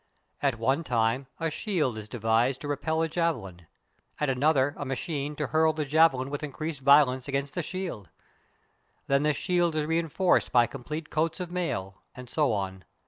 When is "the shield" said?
7.53-8.09, 9.21-9.75